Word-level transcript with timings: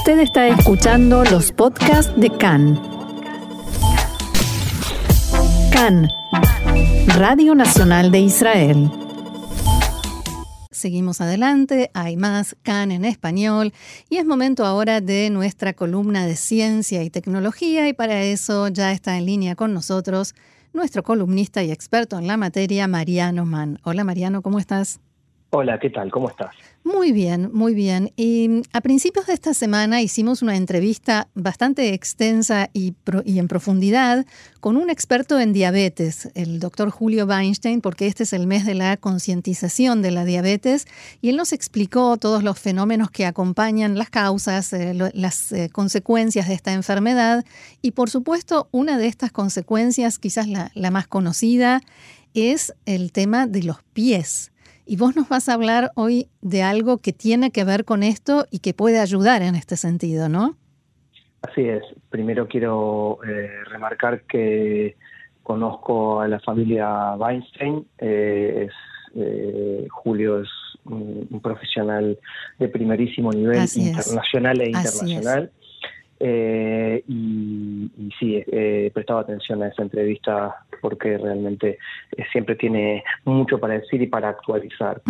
Usted 0.00 0.20
está 0.20 0.48
escuchando 0.48 1.24
los 1.24 1.52
podcasts 1.52 2.18
de 2.18 2.30
CAN. 2.30 2.80
CAN, 5.70 6.08
Radio 7.18 7.54
Nacional 7.54 8.10
de 8.10 8.20
Israel. 8.20 8.90
Seguimos 10.70 11.20
adelante, 11.20 11.90
hay 11.92 12.16
más 12.16 12.56
CAN 12.62 12.92
en 12.92 13.04
español 13.04 13.74
y 14.08 14.16
es 14.16 14.24
momento 14.24 14.64
ahora 14.64 15.02
de 15.02 15.28
nuestra 15.28 15.74
columna 15.74 16.24
de 16.24 16.36
ciencia 16.36 17.02
y 17.02 17.10
tecnología 17.10 17.86
y 17.86 17.92
para 17.92 18.22
eso 18.22 18.68
ya 18.68 18.92
está 18.92 19.18
en 19.18 19.26
línea 19.26 19.54
con 19.54 19.74
nosotros 19.74 20.34
nuestro 20.72 21.02
columnista 21.02 21.62
y 21.62 21.70
experto 21.70 22.18
en 22.18 22.26
la 22.26 22.38
materia, 22.38 22.88
Mariano 22.88 23.44
Mann. 23.44 23.78
Hola 23.84 24.02
Mariano, 24.04 24.40
¿cómo 24.40 24.58
estás? 24.58 24.98
Hola, 25.50 25.78
¿qué 25.78 25.90
tal? 25.90 26.10
¿Cómo 26.10 26.30
estás? 26.30 26.54
Muy 26.82 27.12
bien, 27.12 27.50
muy 27.52 27.74
bien. 27.74 28.10
Y 28.16 28.48
mm, 28.48 28.62
a 28.72 28.80
principios 28.80 29.26
de 29.26 29.34
esta 29.34 29.52
semana 29.52 30.00
hicimos 30.00 30.40
una 30.40 30.56
entrevista 30.56 31.28
bastante 31.34 31.92
extensa 31.92 32.70
y, 32.72 32.94
en 33.26 33.48
profundidad 33.48 34.24
con 34.60 34.78
un 34.78 34.88
experto 34.88 35.38
en 35.38 35.52
diabetes, 35.52 36.30
el 36.34 36.58
doctor 36.58 36.90
Julio 36.90 37.26
Weinstein, 37.26 37.82
porque 37.82 38.06
este 38.06 38.22
es 38.22 38.32
el 38.32 38.46
mes 38.46 38.64
de 38.64 38.74
la 38.74 38.96
concientización 38.96 40.00
de 40.00 40.10
la 40.10 40.24
diabetes, 40.24 40.86
y 41.20 41.28
él 41.28 41.36
nos 41.36 41.52
explicó 41.52 42.16
todos 42.16 42.42
los 42.42 42.58
fenómenos 42.58 43.10
que 43.10 43.26
acompañan 43.26 43.98
las 43.98 44.10
causas, 44.10 44.72
eh, 44.72 44.94
las 44.94 45.52
eh, 45.52 45.68
consecuencias 45.70 46.48
de 46.48 46.54
esta 46.54 46.72
enfermedad, 46.72 47.44
y 47.82 47.92
por 47.92 48.10
supuesto 48.10 48.68
una 48.70 48.98
de 48.98 49.06
estas 49.06 49.32
consecuencias, 49.32 50.18
quizás 50.18 50.46
la 50.46 50.90
más 50.90 51.06
conocida, 51.06 51.82
es 52.34 52.74
el 52.86 53.12
tema 53.12 53.46
de 53.46 53.62
los 53.62 53.82
pies. 53.92 54.50
Y 54.90 54.96
vos 54.96 55.14
nos 55.14 55.28
vas 55.28 55.48
a 55.48 55.54
hablar 55.54 55.92
hoy 55.94 56.26
de 56.42 56.64
algo 56.64 56.98
que 56.98 57.12
tiene 57.12 57.52
que 57.52 57.62
ver 57.62 57.84
con 57.84 58.02
esto 58.02 58.46
y 58.50 58.58
que 58.58 58.74
puede 58.74 58.98
ayudar 58.98 59.40
en 59.40 59.54
este 59.54 59.76
sentido, 59.76 60.28
¿no? 60.28 60.56
Así 61.42 61.60
es. 61.60 61.84
Primero 62.08 62.48
quiero 62.48 63.20
eh, 63.24 63.50
remarcar 63.66 64.22
que 64.22 64.96
conozco 65.44 66.20
a 66.20 66.26
la 66.26 66.40
familia 66.40 67.14
Weinstein. 67.14 67.86
Eh, 67.98 68.68
eh, 69.14 69.86
Julio 69.90 70.40
es 70.40 70.48
un, 70.84 71.40
profesional 71.40 72.18
de 72.58 72.68
primerísimo 72.68 73.30
nivel 73.30 73.68
internacional 73.76 74.60
e 74.60 74.70
internacional. 74.70 75.52
Eh, 76.18 77.04
y, 77.06 78.10
sí, 78.18 78.42
he 78.44 78.90
prestado 78.92 79.20
atención 79.20 79.62
a 79.62 79.68
esa 79.68 79.82
entrevista 79.82 80.66
porque 80.80 81.18
realmente 81.18 81.78
eh, 82.16 82.24
siempre 82.32 82.56
tiene 82.56 83.04
mucho 83.24 83.58
para 83.58 83.74
decir 83.74 84.00
y 84.02 84.06
para 84.06 84.28
actualizar. 84.28 85.02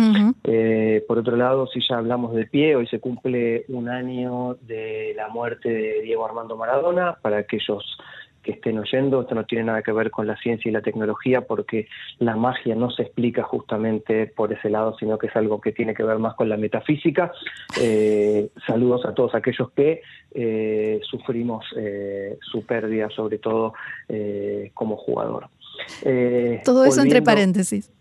Eh, 0.43 1.03
por 1.07 1.19
otro 1.19 1.35
lado, 1.35 1.67
si 1.67 1.79
ya 1.87 1.97
hablamos 1.97 2.33
de 2.33 2.45
pie, 2.45 2.75
hoy 2.75 2.87
se 2.87 2.99
cumple 2.99 3.65
un 3.69 3.89
año 3.89 4.55
de 4.61 5.13
la 5.15 5.29
muerte 5.29 5.69
de 5.69 6.01
Diego 6.01 6.25
Armando 6.25 6.57
Maradona, 6.57 7.17
para 7.21 7.37
aquellos 7.37 7.97
que 8.41 8.51
estén 8.51 8.77
oyendo, 8.77 9.21
esto 9.21 9.35
no 9.35 9.45
tiene 9.45 9.65
nada 9.65 9.81
que 9.81 9.91
ver 9.91 10.11
con 10.11 10.27
la 10.27 10.35
ciencia 10.37 10.69
y 10.69 10.71
la 10.71 10.81
tecnología 10.81 11.41
porque 11.41 11.87
la 12.19 12.35
magia 12.35 12.75
no 12.75 12.89
se 12.89 13.03
explica 13.03 13.43
justamente 13.43 14.27
por 14.27 14.51
ese 14.51 14.69
lado, 14.69 14.95
sino 14.97 15.17
que 15.17 15.27
es 15.27 15.35
algo 15.35 15.61
que 15.61 15.71
tiene 15.71 15.93
que 15.93 16.03
ver 16.03 16.17
más 16.19 16.35
con 16.35 16.49
la 16.49 16.57
metafísica. 16.57 17.31
Eh, 17.79 18.49
saludos 18.65 19.05
a 19.05 19.13
todos 19.13 19.35
aquellos 19.35 19.71
que 19.71 20.01
eh, 20.33 20.99
sufrimos 21.03 21.65
eh, 21.77 22.37
su 22.41 22.65
pérdida, 22.65 23.09
sobre 23.09 23.37
todo 23.37 23.73
como 24.73 24.97
jugador. 24.97 25.47
Todo 26.63 26.85
eso 26.85 27.01
entre 27.01 27.21
paréntesis. 27.21 27.91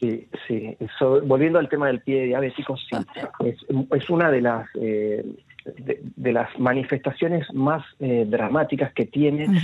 Sí, 0.00 0.28
sí. 0.46 0.76
volviendo 1.24 1.58
al 1.58 1.68
tema 1.68 1.88
del 1.88 2.00
pie 2.00 2.24
diabético, 2.26 2.76
sí. 2.76 2.96
Es, 3.44 3.56
es 3.90 4.10
una 4.10 4.30
de 4.30 4.40
las 4.40 4.68
de, 5.76 6.32
las 6.32 6.58
manifestaciones 6.58 7.46
más 7.52 7.84
eh, 8.00 8.26
dramáticas 8.28 8.92
que 8.92 9.06
tienen 9.06 9.56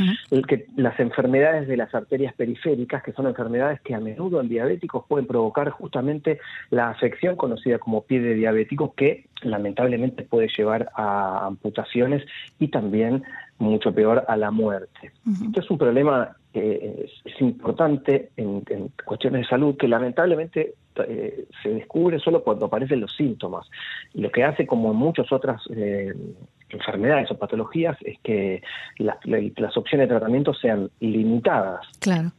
que 0.49 0.67
las 0.77 0.99
enfermedades 1.01 1.69
de 1.69 1.77
las 1.77 1.95
arterias 1.95 2.35
periféricas, 2.35 3.03
que 3.03 3.13
son 3.13 3.27
enfermedades 3.27 3.81
que 3.81 3.95
a 3.95 4.01
menudo 4.01 4.41
en 4.41 4.49
diabéticos 4.49 5.05
pueden 5.09 5.27
provocar 5.27 5.71
justamente 5.71 6.39
la 6.71 6.91
afección 6.91 7.37
conocida 7.37 7.79
como 7.79 8.03
pie 8.03 8.21
de 8.21 8.35
diabético, 8.35 8.95
que 8.95 9.27
lamentablemente 9.43 10.23
puede 10.23 10.49
llevar 10.49 10.91
a 10.95 11.47
amputaciones 11.47 12.25
y 12.59 12.69
también 12.69 13.23
mucho 13.59 13.95
peor 13.95 14.25
a 14.29 14.37
la 14.37 14.51
muerte. 14.51 15.13
Esto 15.47 15.61
es 15.61 15.71
un 15.71 15.79
problema 15.79 16.37
que 16.55 17.11
es, 17.25 17.41
importante 17.41 18.31
en, 18.37 18.63
cuestiones 19.05 19.43
de 19.43 19.49
salud 19.49 19.77
que 19.77 19.89
lamentablemente 19.89 20.75
eh, 21.09 21.47
se 21.61 21.69
descubre 21.69 22.21
solo 22.21 22.45
cuando 22.45 22.67
aparecen 22.67 23.01
los 23.01 23.13
síntomas. 23.17 23.69
Lo 24.13 24.31
que 24.31 24.45
hace, 24.45 24.65
como 24.65 24.93
en 24.93 24.97
muchas 24.97 25.33
otras 25.33 25.61
eh, 25.75 26.15
enfermedades 26.69 27.29
o 27.33 27.39
patologías, 27.39 27.97
es 28.03 28.21
que 28.21 28.63
las 28.99 29.77
opciones 29.77 30.09
de 30.09 30.15
tratamiento 30.15 30.55
sean 30.55 30.89
limitadas. 31.01 31.89
Claro. 31.99 32.31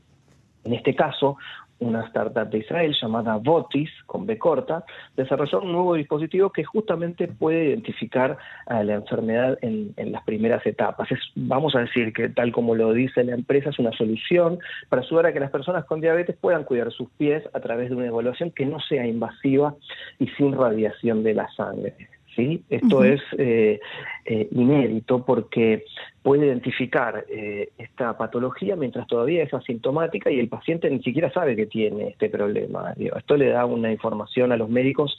En 0.64 0.74
este 0.74 0.96
caso, 0.96 1.38
una 1.80 2.06
startup 2.08 2.50
de 2.50 2.60
Israel 2.60 2.96
llamada 3.00 3.38
Votis, 3.38 3.90
con 4.06 4.26
B 4.26 4.38
corta, 4.38 4.86
desarrolló 5.16 5.62
un 5.62 5.72
nuevo 5.72 5.96
dispositivo 5.96 6.52
que 6.52 6.64
justamente 6.64 7.28
puede 7.28 7.66
identificar 7.66 8.38
a 8.66 8.84
la 8.84 8.96
enfermedad 8.96 9.58
en, 9.62 9.94
las 9.98 10.24
primeras 10.24 10.66
etapas. 10.66 11.12
Es, 11.12 11.20
vamos 11.36 11.76
a 11.76 11.80
decir 11.80 12.14
que, 12.14 12.30
tal 12.30 12.52
como 12.52 12.76
lo 12.76 12.94
dice 12.94 13.24
la 13.24 13.34
empresa, 13.34 13.70
es 13.70 13.80
una 13.80 13.92
solución 13.92 14.60
para 14.90 15.02
ayudar 15.02 15.28
a 15.28 15.34
que 15.34 15.40
las 15.40 15.52
personas 15.52 15.86
con 15.86 16.02
diabetes 16.02 16.36
puedan 16.40 16.64
cuidar 16.64 16.92
sus 16.92 17.10
pies 17.12 17.44
a 17.54 17.60
través 17.60 17.90
de 17.90 17.96
una 17.96 18.08
evaluación 18.08 18.52
que 18.52 18.66
no 18.66 18.80
sea 18.80 19.06
invasiva 19.06 19.76
y 20.20 20.28
sin 20.30 20.54
radiación 20.54 21.24
de 21.24 21.34
la 21.34 21.48
sangre. 21.56 21.96
¿Sí? 22.36 22.64
Esto 22.70 23.04
es 23.04 23.22
eh, 23.38 23.80
eh, 24.26 24.48
inédito 24.52 25.24
porque 25.26 25.86
puede 26.22 26.48
identificar 26.48 27.26
eh, 27.30 27.70
esta 27.78 28.18
patología 28.18 28.76
mientras 28.76 29.08
todavía 29.08 29.44
es 29.44 29.54
asintomática 29.54 30.30
y 30.32 30.40
el 30.40 30.50
paciente 30.50 30.90
ni 30.90 31.02
siquiera 31.02 31.32
sabe 31.32 31.56
que 31.56 31.66
tiene 31.66 32.10
este 32.10 32.30
problema. 32.30 32.94
Esto 32.98 33.38
le 33.38 33.50
da 33.50 33.66
una 33.66 33.92
información 33.92 34.52
a 34.52 34.58
los 34.58 34.70
médicos 34.70 35.18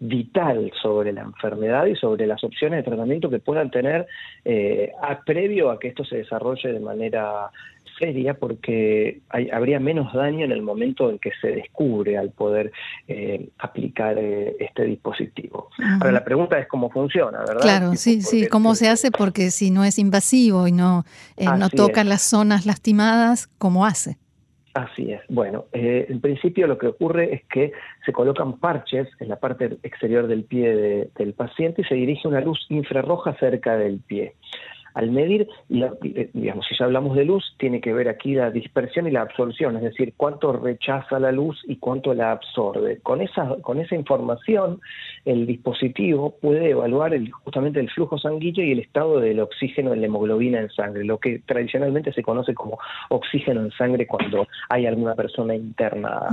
vital 0.00 0.70
sobre 0.80 1.12
la 1.12 1.22
enfermedad 1.22 1.86
y 1.86 1.96
sobre 1.96 2.26
las 2.26 2.44
opciones 2.44 2.78
de 2.78 2.90
tratamiento 2.90 3.28
que 3.28 3.40
puedan 3.40 3.70
tener 3.70 4.06
a, 5.02 5.20
previo 5.24 5.70
a 5.70 5.78
que 5.80 5.88
esto 5.88 6.04
se 6.04 6.18
desarrolle 6.18 6.72
de 6.72 6.78
manera 6.78 7.50
seria 7.98 8.34
porque 8.34 9.20
habría 9.52 9.80
menos 9.80 10.12
daño 10.12 10.44
en 10.44 10.52
el 10.52 10.62
momento 10.62 11.10
en 11.10 11.18
que 11.18 11.32
se 11.40 11.48
descubre 11.48 12.16
al 12.16 12.30
poder 12.30 12.72
eh, 13.06 13.48
aplicar 13.58 14.16
eh, 14.18 14.56
este 14.60 14.84
dispositivo. 14.84 15.70
Ahora 16.00 16.12
la 16.12 16.24
pregunta 16.24 16.58
es 16.58 16.68
cómo 16.68 16.90
funciona, 16.90 17.40
¿verdad? 17.40 17.60
Claro, 17.60 17.94
sí, 17.94 18.22
sí, 18.22 18.46
cómo 18.48 18.74
se 18.74 18.88
hace 18.88 19.10
porque 19.10 19.50
si 19.50 19.70
no 19.70 19.84
es 19.84 19.98
invasivo 19.98 20.68
y 20.68 20.72
no, 20.72 21.04
eh, 21.36 21.46
no 21.58 21.68
toca 21.70 22.04
las 22.04 22.22
zonas 22.22 22.66
lastimadas, 22.66 23.48
¿cómo 23.58 23.84
hace? 23.84 24.16
Así 24.74 25.10
es. 25.10 25.20
Bueno, 25.28 25.64
en 25.72 26.20
principio 26.20 26.68
lo 26.68 26.78
que 26.78 26.86
ocurre 26.86 27.34
es 27.34 27.42
que 27.46 27.72
se 28.06 28.12
colocan 28.12 28.58
parches 28.58 29.08
en 29.18 29.28
la 29.28 29.36
parte 29.36 29.76
exterior 29.82 30.28
del 30.28 30.44
pie 30.44 31.10
del 31.16 31.34
paciente 31.34 31.82
y 31.82 31.84
se 31.84 31.96
dirige 31.96 32.28
una 32.28 32.40
luz 32.40 32.64
infrarroja 32.68 33.34
cerca 33.40 33.76
del 33.76 33.98
pie 33.98 34.34
al 34.94 35.10
medir, 35.10 35.48
eh, 35.70 36.30
digamos, 36.32 36.66
si 36.66 36.76
ya 36.76 36.86
hablamos 36.86 37.16
de 37.16 37.24
luz, 37.24 37.54
tiene 37.58 37.80
que 37.80 37.92
ver 37.92 38.08
aquí 38.08 38.34
la 38.34 38.50
dispersión 38.50 39.06
y 39.06 39.10
la 39.10 39.22
absorción, 39.22 39.76
es 39.76 39.82
decir, 39.82 40.14
cuánto 40.16 40.52
rechaza 40.52 41.18
la 41.18 41.32
luz 41.32 41.62
y 41.66 41.76
cuánto 41.76 42.14
la 42.14 42.32
absorbe. 42.32 42.98
Con 43.02 43.20
esa, 43.20 43.56
con 43.62 43.80
esa 43.80 43.94
información, 43.94 44.80
el 45.24 45.46
dispositivo 45.46 46.34
puede 46.40 46.70
evaluar 46.70 47.12
justamente 47.44 47.80
el 47.80 47.90
flujo 47.90 48.18
sanguíneo 48.18 48.64
y 48.64 48.72
el 48.72 48.80
estado 48.80 49.20
del 49.20 49.40
oxígeno 49.40 49.92
en 49.92 50.00
la 50.00 50.06
hemoglobina 50.06 50.60
en 50.60 50.70
sangre, 50.70 51.04
lo 51.04 51.18
que 51.18 51.40
tradicionalmente 51.40 52.12
se 52.12 52.22
conoce 52.22 52.54
como 52.54 52.78
oxígeno 53.10 53.62
en 53.62 53.70
sangre 53.72 54.06
cuando 54.06 54.46
hay 54.68 54.86
alguna 54.86 55.14
persona 55.14 55.54
internada. 55.54 56.30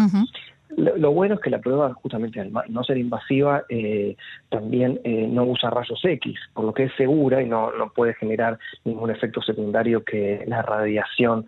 Lo, 0.77 1.11
bueno 1.11 1.35
es 1.35 1.41
que 1.41 1.49
la 1.49 1.59
prueba, 1.59 1.93
justamente 1.93 2.39
al 2.41 2.51
no 2.69 2.83
ser 2.83 2.97
invasiva, 2.97 3.63
eh, 3.69 4.17
también 4.49 4.99
eh, 5.05 5.27
no 5.29 5.45
usa 5.45 5.69
rayos 5.69 6.03
X, 6.03 6.37
por 6.53 6.65
lo 6.65 6.73
que 6.73 6.83
es 6.83 6.91
segura 6.97 7.41
y 7.41 7.47
no, 7.47 7.71
no 7.71 7.89
puede 7.93 8.13
generar 8.15 8.59
ningún 8.83 9.09
efecto 9.09 9.41
secundario 9.41 10.03
que 10.03 10.43
la 10.47 10.61
radiación 10.61 11.45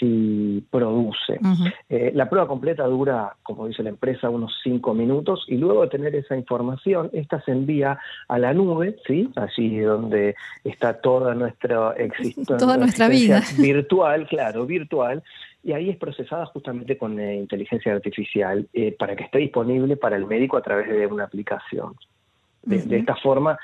sí 0.00 0.64
produce. 0.70 1.38
Eh, 1.88 2.10
la 2.14 2.28
prueba 2.28 2.48
completa 2.48 2.84
dura, 2.84 3.36
como 3.42 3.66
dice 3.66 3.82
la 3.82 3.90
empresa, 3.90 4.30
unos 4.30 4.58
cinco 4.64 4.94
minutos 4.94 5.44
y 5.46 5.58
luego 5.58 5.82
de 5.82 5.88
tener 5.88 6.16
esa 6.16 6.36
información, 6.36 7.10
esta 7.12 7.40
se 7.42 7.52
envía 7.52 7.98
a 8.26 8.38
la 8.38 8.54
nube, 8.54 8.96
¿sí? 9.06 9.30
Allí 9.36 9.78
donde 9.78 10.34
está 10.64 11.00
toda 11.00 11.34
nuestra 11.34 11.92
existencia. 11.92 12.56
Toda 12.58 12.76
nuestra 12.76 13.08
vida. 13.08 13.42
Virtual, 13.58 14.26
claro, 14.26 14.66
virtual 14.66 15.22
y 15.62 15.72
ahí 15.72 15.90
es 15.90 15.98
procesada 15.98 16.46
justamente 16.46 16.96
con 16.96 17.20
eh, 17.20 17.36
inteligencia 17.36 17.92
artificial 17.92 18.66
para 18.98 19.14
que 19.14 19.24
esté 19.24 19.38
disponible 19.38 19.96
para 19.96 20.16
el 20.16 20.26
médico 20.26 20.56
a 20.56 20.62
través 20.62 20.88
de 20.88 21.06
una 21.06 21.24
aplicación. 21.24 21.94
De, 22.62 22.98
esta 22.98 23.16
forma, 23.16 23.58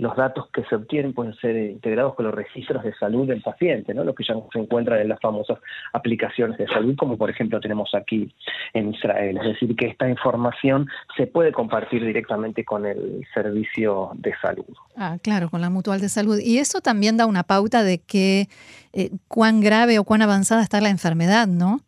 los 0.00 0.16
datos 0.16 0.48
que 0.52 0.64
se 0.64 0.74
obtienen 0.74 1.12
pueden 1.12 1.34
ser 1.34 1.54
integrados 1.56 2.14
con 2.14 2.24
los 2.24 2.34
registros 2.34 2.82
de 2.82 2.94
salud 2.94 3.28
del 3.28 3.42
paciente, 3.42 3.92
¿no? 3.92 4.02
Los 4.02 4.14
que 4.14 4.24
ya 4.24 4.34
se 4.50 4.58
encuentran 4.58 4.98
en 4.98 5.08
las 5.08 5.20
famosas 5.20 5.58
aplicaciones 5.92 6.56
de 6.56 6.66
salud, 6.68 6.96
como 6.96 7.18
por 7.18 7.28
ejemplo 7.28 7.60
tenemos 7.60 7.94
aquí 7.94 8.34
en 8.72 8.94
Israel. 8.94 9.36
Es 9.36 9.44
decir, 9.44 9.76
que 9.76 9.88
esta 9.88 10.08
información 10.08 10.88
se 11.18 11.26
puede 11.26 11.52
compartir 11.52 12.02
directamente 12.04 12.64
con 12.64 12.86
el 12.86 13.26
servicio 13.34 14.12
de 14.14 14.32
salud. 14.40 14.74
Ah, 14.96 15.18
claro, 15.22 15.50
con 15.50 15.60
la 15.60 15.68
mutual 15.68 16.00
de 16.00 16.08
salud. 16.08 16.38
Y 16.42 16.58
eso 16.58 16.80
también 16.80 17.18
da 17.18 17.26
una 17.26 17.42
pauta 17.42 17.82
de 17.82 17.98
que 17.98 18.48
eh, 18.94 19.10
cuán 19.28 19.60
grave 19.60 19.98
o 19.98 20.04
cuán 20.04 20.22
avanzada 20.22 20.62
está 20.62 20.80
la 20.80 20.88
enfermedad, 20.88 21.46
¿no? 21.46 21.80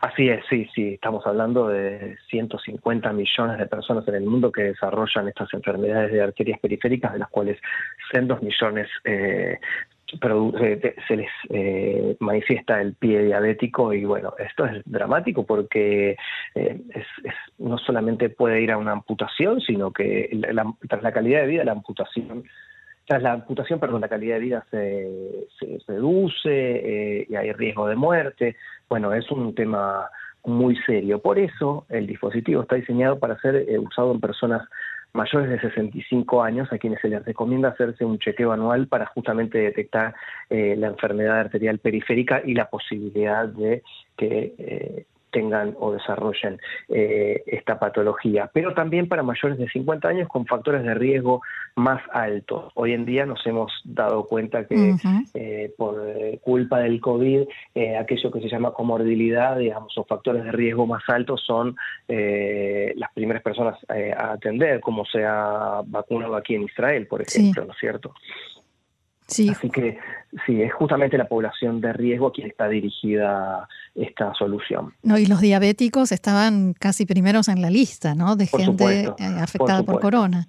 Así 0.00 0.28
es, 0.28 0.44
sí, 0.50 0.68
sí, 0.74 0.94
estamos 0.94 1.26
hablando 1.26 1.68
de 1.68 2.18
150 2.28 3.12
millones 3.12 3.58
de 3.58 3.66
personas 3.66 4.06
en 4.08 4.16
el 4.16 4.26
mundo 4.26 4.52
que 4.52 4.64
desarrollan 4.64 5.28
estas 5.28 5.52
enfermedades 5.54 6.12
de 6.12 6.22
arterias 6.22 6.60
periféricas, 6.60 7.14
de 7.14 7.20
las 7.20 7.30
cuales 7.30 7.58
102 8.10 8.42
millones 8.42 8.88
eh, 9.04 9.58
eh, 10.12 10.94
se 11.08 11.16
les 11.16 11.30
eh, 11.48 12.16
manifiesta 12.20 12.80
el 12.80 12.94
pie 12.94 13.22
diabético. 13.24 13.94
Y 13.94 14.04
bueno, 14.04 14.34
esto 14.38 14.66
es 14.66 14.82
dramático 14.84 15.46
porque 15.46 16.16
no 17.58 17.78
solamente 17.78 18.28
puede 18.28 18.60
ir 18.60 18.72
a 18.72 18.78
una 18.78 18.92
amputación, 18.92 19.60
sino 19.62 19.92
que 19.92 20.30
tras 20.88 21.02
la 21.02 21.12
calidad 21.12 21.40
de 21.40 21.46
vida 21.46 21.64
la 21.64 21.72
amputación 21.72 22.44
tras 23.06 23.22
la 23.22 23.32
amputación, 23.32 23.78
perdón, 23.78 24.00
la 24.00 24.08
calidad 24.08 24.36
de 24.36 24.40
vida 24.40 24.66
se, 24.70 25.46
reduce 25.86 27.26
y 27.28 27.34
hay 27.34 27.52
riesgo 27.52 27.86
de 27.88 27.96
muerte. 27.96 28.56
Bueno, 28.88 29.12
es 29.12 29.30
un 29.30 29.54
tema 29.54 30.08
muy 30.46 30.76
serio. 30.86 31.20
Por 31.20 31.38
eso 31.38 31.86
el 31.88 32.06
dispositivo 32.06 32.62
está 32.62 32.76
diseñado 32.76 33.18
para 33.18 33.38
ser 33.40 33.56
eh, 33.56 33.78
usado 33.78 34.12
en 34.12 34.20
personas 34.20 34.62
mayores 35.12 35.48
de 35.50 35.60
65 35.60 36.42
años 36.42 36.72
a 36.72 36.78
quienes 36.78 37.00
se 37.00 37.08
les 37.08 37.24
recomienda 37.24 37.70
hacerse 37.70 38.04
un 38.04 38.18
chequeo 38.18 38.52
anual 38.52 38.86
para 38.86 39.06
justamente 39.06 39.58
detectar 39.58 40.14
eh, 40.50 40.76
la 40.76 40.88
enfermedad 40.88 41.40
arterial 41.40 41.78
periférica 41.78 42.42
y 42.44 42.54
la 42.54 42.68
posibilidad 42.68 43.48
de 43.48 43.82
que 44.16 44.54
eh, 44.58 45.06
tengan 45.30 45.74
o 45.78 45.92
desarrollen 45.92 46.58
eh, 46.88 47.42
esta 47.46 47.78
patología, 47.78 48.50
pero 48.52 48.74
también 48.74 49.08
para 49.08 49.22
mayores 49.22 49.58
de 49.58 49.68
50 49.68 50.08
años 50.08 50.28
con 50.28 50.46
factores 50.46 50.82
de 50.82 50.94
riesgo 50.94 51.42
más 51.74 52.02
altos. 52.12 52.72
Hoy 52.74 52.92
en 52.92 53.04
día 53.04 53.26
nos 53.26 53.46
hemos 53.46 53.72
dado 53.84 54.24
cuenta 54.24 54.66
que 54.66 54.94
eh, 55.34 55.72
por 55.76 56.02
eh, 56.06 56.38
culpa 56.42 56.78
del 56.80 57.00
COVID, 57.00 57.42
aquello 58.00 58.30
que 58.30 58.40
se 58.40 58.48
llama 58.48 58.72
comorbilidad, 58.72 59.58
digamos, 59.58 59.96
o 59.98 60.04
factores 60.04 60.44
de 60.44 60.52
riesgo 60.52 60.86
más 60.86 61.02
altos 61.08 61.42
son 61.44 61.76
las 62.08 63.12
primeras 63.12 63.42
personas 63.42 63.78
a 63.88 64.32
atender, 64.32 64.80
como 64.80 65.04
se 65.04 65.24
ha 65.24 65.82
vacunado 65.86 66.36
aquí 66.36 66.54
en 66.54 66.62
Israel, 66.62 67.06
por 67.06 67.22
ejemplo, 67.22 67.64
¿no 67.64 67.72
es 67.72 67.78
cierto? 67.78 68.14
Sí. 69.26 69.48
Así 69.48 69.70
que 69.70 69.98
sí, 70.46 70.62
es 70.62 70.72
justamente 70.72 71.18
la 71.18 71.26
población 71.26 71.80
de 71.80 71.92
riesgo 71.92 72.28
a 72.28 72.32
quien 72.32 72.46
está 72.48 72.68
dirigida 72.68 73.68
esta 73.94 74.32
solución. 74.34 74.94
No, 75.02 75.18
y 75.18 75.26
los 75.26 75.40
diabéticos 75.40 76.12
estaban 76.12 76.74
casi 76.74 77.06
primeros 77.06 77.48
en 77.48 77.62
la 77.62 77.70
lista, 77.70 78.14
¿no? 78.14 78.36
De 78.36 78.46
gente 78.46 79.04
eh, 79.04 79.14
afectada 79.40 79.82
por, 79.82 80.00
corona. 80.00 80.46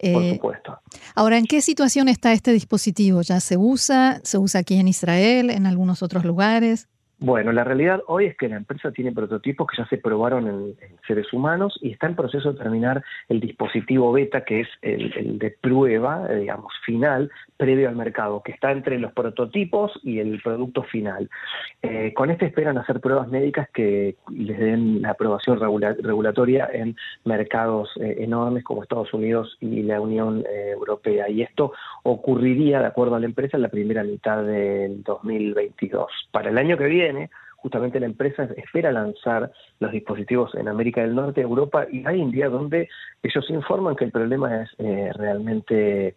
por 0.00 0.22
eh, 0.22 0.34
supuesto. 0.34 0.78
Ahora, 1.14 1.38
¿en 1.38 1.46
qué 1.46 1.60
situación 1.60 2.08
está 2.08 2.32
este 2.32 2.52
dispositivo? 2.52 3.22
¿Ya 3.22 3.40
se 3.40 3.56
usa? 3.56 4.20
¿Se 4.22 4.38
usa 4.38 4.60
aquí 4.60 4.76
en 4.76 4.88
Israel? 4.88 5.50
¿En 5.50 5.66
algunos 5.66 6.02
otros 6.02 6.24
lugares? 6.24 6.88
Bueno, 7.22 7.52
la 7.52 7.64
realidad 7.64 8.02
hoy 8.06 8.24
es 8.24 8.36
que 8.38 8.48
la 8.48 8.56
empresa 8.56 8.92
tiene 8.92 9.12
prototipos 9.12 9.66
que 9.66 9.76
ya 9.76 9.86
se 9.88 9.98
probaron 9.98 10.48
en, 10.48 10.74
seres 11.06 11.30
humanos 11.34 11.78
y 11.82 11.90
está 11.90 12.06
en 12.06 12.16
proceso 12.16 12.52
de 12.52 12.58
terminar 12.58 13.04
el 13.28 13.40
dispositivo 13.40 14.10
beta, 14.10 14.42
que 14.42 14.60
es 14.60 14.68
el, 14.80 15.38
de 15.38 15.50
prueba, 15.50 16.26
eh, 16.30 16.36
digamos, 16.36 16.72
final, 16.86 17.30
previo 17.58 17.90
al 17.90 17.96
mercado, 17.96 18.42
que 18.42 18.52
está 18.52 18.72
entre 18.72 18.98
los 18.98 19.12
prototipos 19.12 19.92
y 20.02 20.18
el 20.18 20.40
producto 20.40 20.82
final. 20.84 21.28
Eh, 21.82 22.14
con 22.14 22.30
este 22.30 22.46
esperan 22.46 22.78
hacer 22.78 23.00
pruebas 23.00 23.28
médicas 23.28 23.68
que 23.74 24.16
les 24.30 24.58
den 24.58 25.02
la 25.02 25.10
aprobación 25.10 25.60
regulatoria 25.60 26.70
en 26.72 26.96
mercados 27.24 27.90
eh, 28.00 28.16
enormes 28.20 28.64
como 28.64 28.82
Estados 28.82 29.12
Unidos 29.12 29.58
y 29.60 29.82
la 29.82 30.00
Unión 30.00 30.42
Europea. 30.48 31.28
Y 31.28 31.42
esto 31.42 31.72
ocurriría, 32.02 32.80
de 32.80 32.86
acuerdo 32.86 33.16
a 33.16 33.20
la 33.20 33.26
empresa, 33.26 33.58
en 33.58 33.64
la 33.64 33.68
primera 33.68 34.04
mitad 34.04 34.42
del 34.42 35.02
2022. 35.02 36.10
Para 36.30 36.48
el 36.48 36.56
año 36.56 36.78
que 36.78 36.84
viene, 36.84 37.09
justamente 37.56 38.00
la 38.00 38.06
empresa 38.06 38.44
espera 38.56 38.90
lanzar 38.90 39.52
los 39.78 39.92
dispositivos 39.92 40.54
en 40.54 40.68
América 40.68 41.02
del 41.02 41.14
Norte, 41.14 41.42
Europa 41.42 41.86
y 41.90 42.00
la 42.00 42.14
India, 42.14 42.48
donde 42.48 42.88
ellos 43.22 43.44
informan 43.50 43.96
que 43.96 44.06
el 44.06 44.12
problema 44.12 44.62
es 44.62 44.70
eh, 44.78 45.10
realmente 45.14 46.16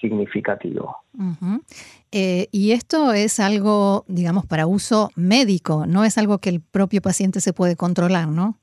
significativo. 0.00 0.96
Eh, 2.10 2.48
y 2.50 2.72
esto 2.72 3.12
es 3.12 3.38
algo, 3.38 4.04
digamos, 4.08 4.46
para 4.46 4.66
uso 4.66 5.10
médico, 5.14 5.86
no 5.86 6.04
es 6.04 6.18
algo 6.18 6.38
que 6.38 6.50
el 6.50 6.60
propio 6.60 7.00
paciente 7.00 7.40
se 7.40 7.52
puede 7.52 7.76
controlar, 7.76 8.28
¿no? 8.28 8.56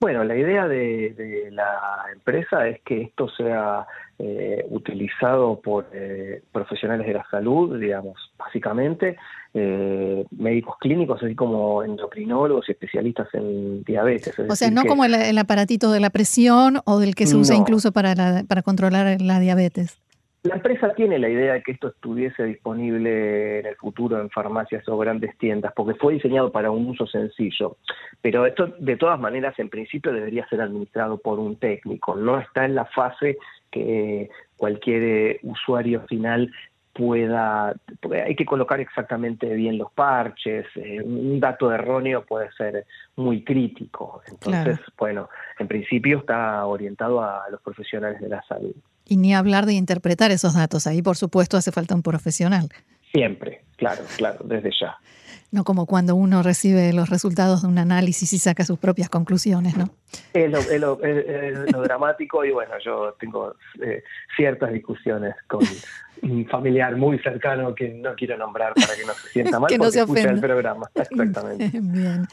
Bueno, 0.00 0.22
la 0.22 0.36
idea 0.36 0.68
de, 0.68 1.48
la 1.50 2.04
empresa 2.12 2.68
es 2.68 2.80
que 2.82 3.02
esto 3.02 3.28
sea 3.28 3.84
eh, 4.18 4.64
utilizado 4.70 5.60
por 5.60 5.88
eh, 5.92 6.42
profesionales 6.52 7.06
de 7.06 7.14
la 7.14 7.26
salud, 7.30 7.78
digamos, 7.78 8.16
básicamente, 8.38 9.16
eh, 9.54 10.24
médicos 10.30 10.76
clínicos, 10.78 11.20
así 11.22 11.34
como 11.34 11.82
endocrinólogos 11.82 12.68
y 12.68 12.72
especialistas 12.72 13.28
en 13.34 13.82
diabetes. 13.82 14.38
o 14.38 14.54
sea, 14.54 14.70
no 14.70 14.84
como 14.84 15.04
el, 15.04 15.38
aparatito 15.38 15.90
de 15.90 16.00
la 16.00 16.10
presión 16.10 16.80
o 16.84 17.00
del 17.00 17.16
que 17.16 17.26
se 17.26 17.36
usa 17.36 17.56
incluso 17.56 17.90
para, 17.90 18.44
para 18.46 18.62
controlar 18.62 19.20
la 19.20 19.40
diabetes. 19.40 19.98
La 20.44 20.54
empresa 20.54 20.94
tiene 20.94 21.18
la 21.18 21.28
idea 21.28 21.54
de 21.54 21.62
que 21.62 21.72
esto 21.72 21.88
estuviese 21.88 22.44
disponible 22.44 23.58
en 23.58 23.66
el 23.66 23.76
futuro 23.76 24.20
en 24.20 24.30
farmacias 24.30 24.88
o 24.88 24.96
grandes 24.96 25.36
tiendas, 25.36 25.72
porque 25.74 25.98
fue 25.98 26.14
diseñado 26.14 26.52
para 26.52 26.70
un 26.70 26.86
uso 26.86 27.06
sencillo. 27.06 27.76
Pero 28.22 28.46
esto, 28.46 28.68
de 28.78 28.96
todas 28.96 29.18
maneras, 29.18 29.58
en 29.58 29.68
principio 29.68 30.12
debería 30.12 30.48
ser 30.48 30.60
administrado 30.60 31.18
por 31.18 31.40
un 31.40 31.56
técnico. 31.56 32.14
No 32.14 32.38
está 32.38 32.64
en 32.64 32.76
la 32.76 32.84
fase 32.84 33.38
que 33.70 34.30
cualquier 34.56 35.02
eh, 35.02 35.40
usuario 35.42 36.02
final 36.02 36.52
pueda, 36.92 37.74
hay 38.12 38.34
que 38.34 38.44
colocar 38.44 38.80
exactamente 38.80 39.54
bien 39.54 39.78
los 39.78 39.92
parches, 39.92 40.66
eh, 40.74 41.00
un 41.00 41.38
dato 41.38 41.72
erróneo 41.72 42.24
puede 42.24 42.50
ser 42.52 42.86
muy 43.16 43.44
crítico. 43.44 44.20
Entonces, 44.26 44.80
bueno, 44.96 45.28
en 45.58 45.68
principio 45.68 46.18
está 46.18 46.64
orientado 46.66 47.22
a 47.22 47.44
los 47.50 47.60
profesionales 47.60 48.20
de 48.20 48.28
la 48.28 48.42
salud. 48.42 48.74
Y 49.08 49.16
ni 49.16 49.34
hablar 49.34 49.66
de 49.66 49.72
interpretar 49.72 50.30
esos 50.30 50.54
datos. 50.54 50.86
Ahí, 50.86 51.02
por 51.02 51.16
supuesto, 51.16 51.56
hace 51.56 51.72
falta 51.72 51.94
un 51.94 52.02
profesional. 52.02 52.68
Siempre, 53.10 53.62
claro, 53.76 54.02
claro, 54.16 54.44
desde 54.44 54.70
ya. 54.78 54.98
No 55.50 55.64
como 55.64 55.86
cuando 55.86 56.14
uno 56.14 56.42
recibe 56.42 56.92
los 56.92 57.08
resultados 57.08 57.62
de 57.62 57.68
un 57.68 57.78
análisis 57.78 58.30
y 58.34 58.38
saca 58.38 58.64
sus 58.66 58.78
propias 58.78 59.08
conclusiones, 59.08 59.78
¿no? 59.78 59.88
Es 60.34 60.50
lo, 60.78 60.96
dramático 61.82 62.44
y 62.44 62.50
bueno, 62.50 62.74
yo 62.84 63.14
tengo 63.18 63.54
eh, 63.82 64.02
ciertas 64.36 64.72
discusiones 64.72 65.34
con 65.46 65.60
un 66.22 66.46
familiar 66.46 66.96
muy 66.96 67.18
cercano 67.18 67.74
que 67.74 67.88
no 67.88 68.14
quiero 68.14 68.36
nombrar 68.36 68.74
para 68.74 68.94
que 68.94 69.04
no 69.04 69.12
se 69.14 69.28
sienta 69.28 69.58
mal 69.60 69.68
que 69.68 69.78
no 69.78 69.90
se 69.90 70.00
escucha 70.00 70.30
el 70.30 70.40
programa. 70.40 70.90
Exactamente. 70.94 71.70
Bien. 71.80 72.26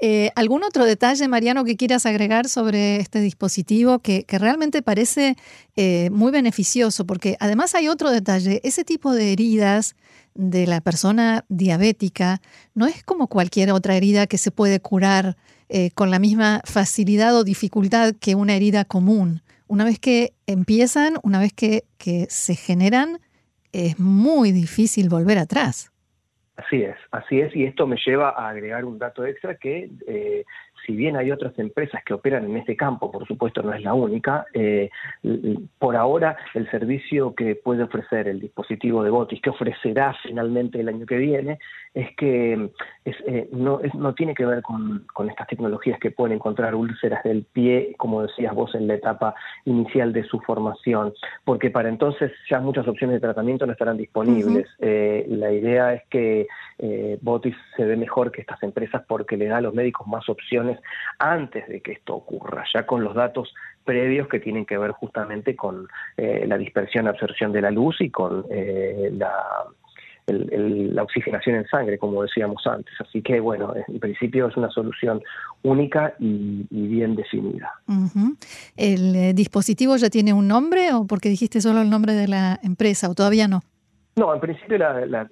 Eh, 0.00 0.30
¿Algún 0.36 0.62
otro 0.64 0.84
detalle, 0.84 1.26
Mariano, 1.28 1.64
que 1.64 1.76
quieras 1.76 2.06
agregar 2.06 2.48
sobre 2.48 2.96
este 2.96 3.20
dispositivo 3.20 4.00
que, 4.00 4.24
realmente 4.28 4.82
parece 4.82 5.36
eh, 5.76 6.10
muy 6.10 6.32
beneficioso? 6.32 7.06
Porque 7.06 7.36
además 7.40 7.74
hay 7.74 7.88
otro 7.88 8.10
detalle, 8.10 8.60
ese 8.64 8.84
tipo 8.84 9.12
de 9.12 9.32
heridas 9.32 9.96
de 10.34 10.66
la 10.66 10.80
persona 10.80 11.44
diabética 11.48 12.40
no 12.74 12.86
es 12.86 13.02
como 13.02 13.26
cualquier 13.26 13.72
otra 13.72 13.96
herida 13.96 14.26
que 14.26 14.38
se 14.38 14.50
puede 14.50 14.80
curar 14.80 15.36
eh, 15.68 15.90
con 15.92 16.10
la 16.10 16.18
misma 16.18 16.62
facilidad 16.64 17.36
o 17.36 17.44
dificultad 17.44 18.14
que 18.18 18.34
una 18.34 18.54
herida 18.54 18.84
común. 18.84 19.42
Una 19.66 19.84
vez 19.84 19.98
que 19.98 20.32
empiezan, 20.46 21.14
una 21.22 21.38
vez 21.38 21.52
que, 21.52 21.84
que 21.96 22.26
se 22.28 22.56
generan, 22.56 23.20
es 23.72 23.98
muy 23.98 24.52
difícil 24.52 25.08
volver 25.08 25.38
atrás. 25.38 25.92
Así 26.56 26.82
es, 26.82 26.96
así 27.10 27.40
es, 27.40 27.56
y 27.56 27.64
esto 27.64 27.86
me 27.86 27.96
lleva 28.04 28.30
a 28.30 28.50
agregar 28.50 28.84
un 28.84 28.98
dato 28.98 29.24
extra 29.24 29.54
que 29.54 29.88
eh, 30.06 30.44
si 30.84 30.94
bien 30.94 31.16
hay 31.16 31.30
otras 31.30 31.58
empresas 31.58 32.02
que 32.04 32.12
operan 32.12 32.44
en 32.44 32.56
este 32.56 32.76
campo, 32.76 33.10
por 33.10 33.26
supuesto 33.26 33.62
no 33.62 33.72
es 33.72 33.82
la 33.82 33.94
única, 33.94 34.44
eh, 34.52 34.90
por 35.78 35.96
ahora 35.96 36.36
el 36.54 36.70
servicio 36.70 37.34
que 37.34 37.54
puede 37.54 37.84
ofrecer 37.84 38.28
el 38.28 38.40
dispositivo 38.40 39.02
de 39.02 39.10
Botis, 39.10 39.40
que 39.40 39.50
ofrecerá 39.50 40.14
finalmente 40.22 40.80
el 40.80 40.88
año 40.88 41.06
que 41.06 41.16
viene, 41.16 41.58
es 41.92 42.14
que 42.16 42.70
eh, 43.04 43.48
no, 43.52 43.80
no 43.94 44.14
tiene 44.14 44.34
que 44.34 44.46
ver 44.46 44.62
con, 44.62 45.06
estas 45.28 45.48
tecnologías 45.48 45.98
que 45.98 46.12
pueden 46.12 46.36
encontrar 46.36 46.74
úlceras 46.74 47.22
del 47.24 47.44
pie, 47.44 47.94
como 47.98 48.22
decías 48.22 48.54
vos, 48.54 48.74
en 48.74 48.86
la 48.86 48.94
etapa 48.94 49.34
inicial 49.64 50.12
de 50.12 50.22
su 50.24 50.38
formación, 50.40 51.12
porque 51.44 51.70
para 51.70 51.88
entonces 51.88 52.30
ya 52.48 52.60
muchas 52.60 52.86
opciones 52.86 53.14
de 53.14 53.20
tratamiento 53.20 53.66
no 53.66 53.72
estarán 53.72 53.96
disponibles. 53.96 54.68
Eh, 54.78 55.26
la 55.28 55.52
idea 55.52 55.94
es 55.94 56.02
que 56.08 56.46
eh, 56.78 57.18
Botis 57.22 57.56
se 57.76 57.84
ve 57.84 57.96
mejor 57.96 58.30
que 58.30 58.40
estas 58.40 58.62
empresas 58.62 59.02
porque 59.08 59.36
le 59.36 59.46
da 59.46 59.58
a 59.58 59.62
los 59.62 59.74
médicos 59.74 60.06
más 60.06 60.28
opciones 60.28 60.78
antes 61.18 61.66
de 61.68 61.80
que 61.80 61.92
esto 61.92 62.14
ocurra, 62.14 62.64
ya 62.72 62.86
con 62.86 63.02
los 63.02 63.14
datos 63.14 63.52
previos 63.84 64.28
que 64.28 64.38
tienen 64.38 64.64
que 64.64 64.78
ver 64.78 64.92
justamente 64.92 65.56
con 65.56 65.88
la 66.16 66.58
dispersión, 66.58 67.08
absorción 67.08 67.50
de 67.50 67.62
la 67.62 67.70
luz 67.70 67.96
y 68.00 68.10
con 68.10 68.44
la 68.50 69.32
la 70.32 71.02
oxigenación 71.02 71.56
en 71.56 71.66
sangre, 71.66 71.98
como 71.98 72.22
decíamos 72.22 72.66
antes. 72.66 72.94
Así 73.00 73.22
que, 73.22 73.40
bueno, 73.40 73.72
en 73.88 74.00
principio 74.00 74.48
es 74.48 74.56
una 74.56 74.70
solución 74.70 75.22
única 75.62 76.14
y, 76.18 76.66
bien 76.70 77.16
definida. 77.16 77.70
¿El 78.76 79.14
eh, 79.14 79.34
dispositivo 79.34 79.96
ya 79.96 80.10
tiene 80.10 80.32
un 80.32 80.48
nombre 80.48 80.92
o 80.92 81.06
porque 81.06 81.28
dijiste 81.28 81.60
solo 81.60 81.82
el 81.82 81.90
nombre 81.90 82.14
de 82.14 82.28
la 82.28 82.58
empresa 82.62 83.08
o 83.08 83.14
todavía 83.14 83.48
no? 83.48 83.62
No, 84.16 84.34
en 84.34 84.40
principio 84.40 84.76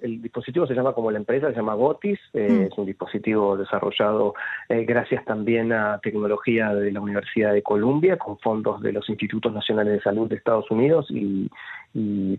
el 0.01 0.21
dispositivo 0.21 0.65
se 0.65 0.73
llama 0.73 0.93
como 0.93 1.11
la 1.11 1.19
empresa, 1.19 1.49
se 1.49 1.55
llama 1.57 1.75
Botis, 1.75 2.17
eh, 2.33 2.49
mm. 2.49 2.61
es 2.63 2.77
un 2.77 2.85
dispositivo 2.85 3.57
desarrollado 3.57 4.33
eh, 4.69 4.85
gracias 4.85 5.25
también 5.25 5.73
a 5.73 5.99
tecnología 5.99 6.73
de 6.73 6.91
la 6.91 7.01
Universidad 7.01 7.53
de 7.53 7.61
Columbia, 7.61 8.17
con 8.17 8.39
fondos 8.39 8.81
de 8.81 8.93
los 8.93 9.07
Institutos 9.09 9.53
Nacionales 9.53 9.93
de 9.93 10.01
Salud 10.01 10.29
de 10.29 10.37
Estados 10.37 10.69
Unidos 10.71 11.07
y, 11.09 11.49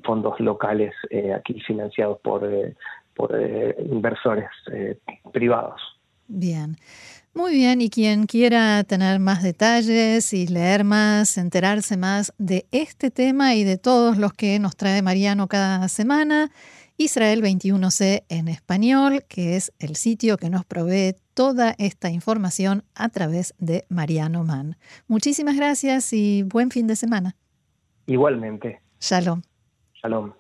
fondos 0.05 0.39
locales 0.39 0.95
eh, 1.11 1.35
aquí 1.35 1.61
financiados 1.61 2.21
por, 2.21 2.49
por 3.15 3.37
inversores 3.79 4.49
privados. 5.33 5.81
Bien. 6.29 6.77
Muy 7.33 7.53
bien, 7.53 7.81
y 7.81 7.91
quien 7.91 8.27
quiera 8.27 8.83
tener 8.83 9.21
más 9.21 9.43
detalles 9.43 10.33
y 10.33 10.49
leer 10.49 10.83
más, 10.83 11.39
enterarse 11.39 11.97
más 11.97 12.35
de 12.39 12.67
este 12.73 13.13
tema 13.13 13.55
y 13.55 13.63
de 13.63 13.79
todos 13.79 14.19
los 14.19 14.33
que 14.33 14.59
nos 14.59 14.75
trae 14.75 15.01
Mariano 15.01 15.47
cada 15.47 15.87
semana, 15.89 16.51
Israel 16.97 17.41
21C 17.41 18.25
en 18.29 18.49
español, 18.49 19.25
que 19.29 19.57
es 19.57 19.73
el 19.79 19.95
sitio 19.95 20.39
que 20.39 20.51
nos 20.51 20.65
provee 20.65 21.15
toda 21.33 21.75
esta 21.79 22.11
información 22.11 22.83
a 22.95 23.09
través 23.09 23.55
de 23.59 23.85
Mariano 23.89 24.43
Mann. 24.43 24.77
Muchísimas 25.07 25.57
gracias 25.57 26.13
y 26.13 26.43
buen 26.43 26.71
fin 26.71 26.89
de 26.89 26.97
semana. 26.97 27.37
Igualmente. 28.07 28.83
Shalom. 29.01 29.43
Shalom. 30.03 30.40